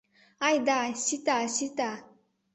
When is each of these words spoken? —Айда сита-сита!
—Айда 0.47 0.79
сита-сита! 1.03 1.91